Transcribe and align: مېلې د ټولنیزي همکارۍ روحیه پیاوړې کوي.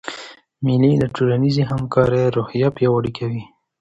مېلې 0.65 0.91
د 0.99 1.03
ټولنیزي 1.15 1.63
همکارۍ 1.71 2.23
روحیه 2.35 2.69
پیاوړې 2.77 3.11
کوي. 3.17 3.43